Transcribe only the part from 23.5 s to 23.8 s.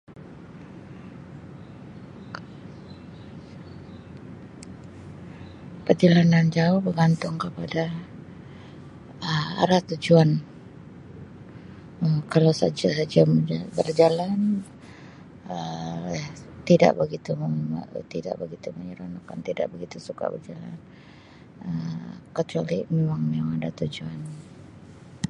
ada